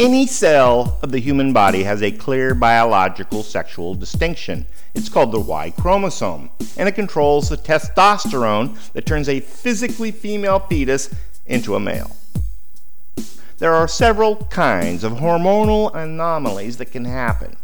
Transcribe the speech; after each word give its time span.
Any 0.00 0.26
cell 0.26 0.98
of 1.02 1.12
the 1.12 1.20
human 1.20 1.52
body 1.52 1.82
has 1.82 2.02
a 2.02 2.10
clear 2.10 2.54
biological 2.54 3.42
sexual 3.42 3.94
distinction. 3.94 4.64
It's 4.94 5.10
called 5.10 5.30
the 5.30 5.40
Y 5.40 5.74
chromosome, 5.76 6.48
and 6.78 6.88
it 6.88 6.94
controls 6.94 7.50
the 7.50 7.58
testosterone 7.58 8.78
that 8.94 9.04
turns 9.04 9.28
a 9.28 9.40
physically 9.40 10.10
female 10.10 10.60
fetus 10.60 11.14
into 11.44 11.74
a 11.74 11.80
male. 11.80 12.16
There 13.58 13.74
are 13.74 13.86
several 13.86 14.36
kinds 14.36 15.04
of 15.04 15.12
hormonal 15.12 15.94
anomalies 15.94 16.78
that 16.78 16.92
can 16.92 17.04
happen. 17.04 17.58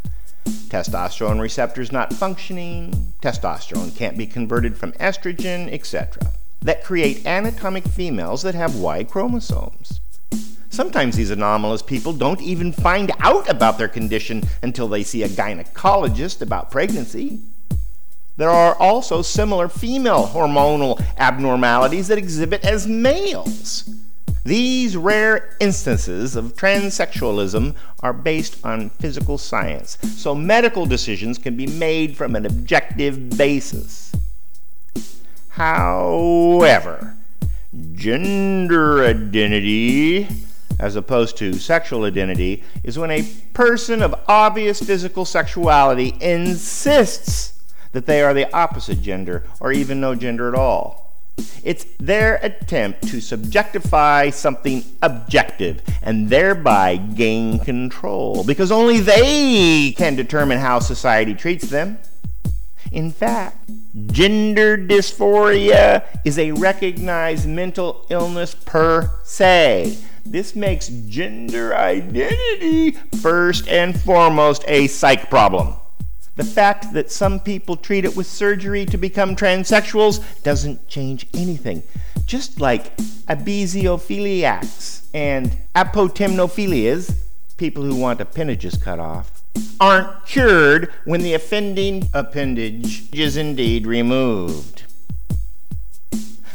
Testosterone 0.45 1.41
receptors 1.41 1.91
not 1.91 2.13
functioning, 2.13 3.15
testosterone 3.23 3.97
can't 3.97 4.19
be 4.19 4.27
converted 4.27 4.77
from 4.77 4.93
estrogen, 5.01 5.73
etc., 5.73 6.33
that 6.61 6.85
create 6.85 7.25
anatomic 7.25 7.85
females 7.85 8.43
that 8.43 8.55
have 8.55 8.77
Y 8.77 9.05
chromosomes. 9.05 10.03
Sometimes 10.77 11.17
these 11.17 11.31
anomalous 11.31 11.81
people 11.81 12.13
don't 12.13 12.43
even 12.43 12.71
find 12.71 13.11
out 13.21 13.49
about 13.49 13.79
their 13.79 13.89
condition 13.89 14.43
until 14.63 14.89
they 14.89 15.03
see 15.03 15.23
a 15.23 15.29
gynecologist 15.29 16.43
about 16.43 16.71
pregnancy. 16.71 17.41
There 18.37 18.51
are 18.51 18.75
also 18.75 19.23
similar 19.23 19.71
female 19.71 20.27
hormonal 20.27 21.03
abnormalities 21.17 22.09
that 22.09 22.19
exhibit 22.19 22.63
as 22.63 22.87
males. 22.87 23.89
These 24.45 24.99
rare 24.99 25.57
instances 25.61 26.37
of 26.37 26.55
transsexualism 26.57 27.75
are 28.01 28.13
based 28.13 28.63
on 28.63 28.91
physical 28.91 29.39
science, 29.39 29.97
so 30.03 30.35
medical 30.35 30.85
decisions 30.85 31.39
can 31.39 31.57
be 31.57 31.67
made 31.67 32.19
from 32.19 32.37
an 32.37 32.45
objective 32.45 33.39
basis. 33.39 34.13
However, 35.49 37.17
gender 37.95 39.03
identity 39.07 40.29
as 40.79 40.97
opposed 40.97 41.37
to 41.39 41.55
sexual 41.55 42.05
identity 42.05 42.63
is 42.85 42.99
when 42.99 43.11
a 43.11 43.23
person 43.55 44.03
of 44.03 44.15
obvious 44.29 44.81
physical 44.81 45.25
sexuality 45.25 46.17
insists 46.21 47.61
that 47.93 48.07
they 48.07 48.23
are 48.23 48.35
the 48.35 48.53
opposite 48.55 49.01
gender 49.01 49.45
or 49.61 49.73
even 49.73 50.01
no 50.01 50.15
gender 50.15 50.49
at 50.49 50.55
all. 50.55 51.07
It's 51.63 51.85
their 51.99 52.37
attempt 52.43 53.09
to 53.09 53.19
subjectify 53.19 54.33
something 54.33 54.85
objective 55.03 55.83
and 56.03 56.31
thereby 56.31 56.97
gain 56.97 57.59
control 57.59 58.45
because 58.45 58.73
only 58.73 59.01
they 59.01 59.93
can 59.97 60.17
determine 60.17 60.59
how 60.59 60.79
society 60.79 61.35
treats 61.35 61.69
them. 61.69 61.99
In 62.93 63.11
fact, 63.11 63.71
gender 64.07 64.77
dysphoria 64.77 66.05
is 66.25 66.39
a 66.39 66.53
recognized 66.53 67.49
mental 67.49 68.07
illness 68.11 68.55
per 68.55 69.11
se 69.25 69.97
this 70.31 70.57
makes 70.57 70.89
gender 70.89 71.75
identity 71.75 72.93
first 73.21 73.69
and 73.69 73.99
foremost 74.01 74.65
a 74.67 74.89
psych 74.89 75.31
problem. 75.31 75.75
The 76.35 76.45
fact 76.45 76.93
that 76.93 77.11
some 77.11 77.41
people 77.41 77.77
treat 77.77 78.05
it 78.05 78.17
with 78.17 78.27
surgery 78.27 78.85
to 78.87 78.99
become 78.99 79.37
transsexuals 79.37 80.43
doesn't 80.43 80.89
change 80.89 81.27
anything. 81.33 81.83
Just 82.27 82.61
like 82.61 82.97
abesiophiliacs 83.29 85.07
and 85.15 85.57
apotemnophilias, 85.75 87.15
people 87.57 87.85
who 87.85 87.95
want 87.95 88.21
appendages 88.21 88.77
cut 88.77 88.99
off, 88.99 89.36
aren't 89.81 90.27
cured 90.27 90.91
when 91.05 91.23
the 91.23 91.35
offending 91.35 92.09
appendage 92.13 93.13
is 93.13 93.37
indeed 93.37 93.87
removed 93.87 94.85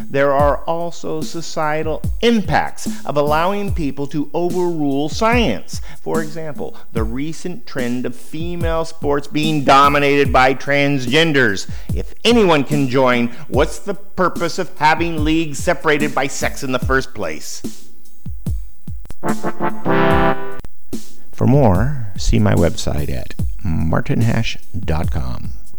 there 0.09 0.33
are 0.33 0.57
also 0.65 1.21
societal 1.21 2.01
impacts 2.21 3.05
of 3.05 3.17
allowing 3.17 3.73
people 3.73 4.07
to 4.07 4.29
overrule 4.33 5.09
science. 5.09 5.81
For 6.01 6.21
example, 6.21 6.75
the 6.91 7.03
recent 7.03 7.65
trend 7.65 8.05
of 8.05 8.15
female 8.15 8.85
sports 8.85 9.27
being 9.27 9.63
dominated 9.63 10.33
by 10.33 10.53
transgenders. 10.53 11.69
If 11.95 12.13
anyone 12.25 12.63
can 12.63 12.87
join, 12.87 13.29
what's 13.47 13.79
the 13.79 13.93
purpose 13.93 14.59
of 14.59 14.77
having 14.77 15.23
leagues 15.23 15.59
separated 15.59 16.13
by 16.15 16.27
sex 16.27 16.63
in 16.63 16.71
the 16.71 16.79
first 16.79 17.13
place? 17.13 17.61
For 21.31 21.47
more, 21.47 22.00
see 22.21 22.39
my 22.39 22.53
website 22.53 23.09
at 23.09 23.35
martinhash.com. 23.63 25.50